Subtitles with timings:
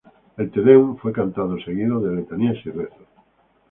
[0.37, 3.07] El "Te Deum" fue cantado, seguido de letanías y rezos.